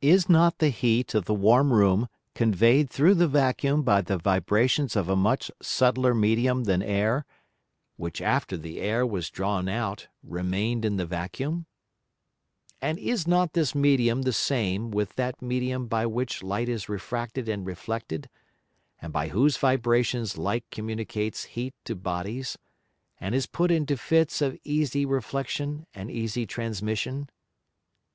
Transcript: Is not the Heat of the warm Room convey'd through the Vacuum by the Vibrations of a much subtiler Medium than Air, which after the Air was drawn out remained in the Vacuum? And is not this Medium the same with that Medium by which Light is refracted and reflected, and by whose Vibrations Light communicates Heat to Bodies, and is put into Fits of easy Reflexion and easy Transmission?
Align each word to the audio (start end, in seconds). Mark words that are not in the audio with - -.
Is 0.00 0.30
not 0.30 0.60
the 0.60 0.70
Heat 0.70 1.14
of 1.14 1.26
the 1.26 1.34
warm 1.34 1.74
Room 1.74 2.08
convey'd 2.34 2.88
through 2.88 3.12
the 3.12 3.28
Vacuum 3.28 3.82
by 3.82 4.00
the 4.00 4.16
Vibrations 4.16 4.96
of 4.96 5.10
a 5.10 5.14
much 5.14 5.50
subtiler 5.60 6.14
Medium 6.14 6.64
than 6.64 6.82
Air, 6.82 7.26
which 7.98 8.22
after 8.22 8.56
the 8.56 8.80
Air 8.80 9.04
was 9.06 9.28
drawn 9.28 9.68
out 9.68 10.08
remained 10.22 10.86
in 10.86 10.96
the 10.96 11.04
Vacuum? 11.04 11.66
And 12.80 12.98
is 12.98 13.28
not 13.28 13.52
this 13.52 13.74
Medium 13.74 14.22
the 14.22 14.32
same 14.32 14.90
with 14.90 15.16
that 15.16 15.42
Medium 15.42 15.86
by 15.86 16.06
which 16.06 16.42
Light 16.42 16.70
is 16.70 16.88
refracted 16.88 17.46
and 17.46 17.66
reflected, 17.66 18.30
and 19.02 19.12
by 19.12 19.28
whose 19.28 19.58
Vibrations 19.58 20.38
Light 20.38 20.64
communicates 20.70 21.44
Heat 21.44 21.74
to 21.84 21.94
Bodies, 21.94 22.56
and 23.20 23.34
is 23.34 23.44
put 23.44 23.70
into 23.70 23.98
Fits 23.98 24.40
of 24.40 24.58
easy 24.64 25.04
Reflexion 25.04 25.84
and 25.92 26.10
easy 26.10 26.46
Transmission? 26.46 27.28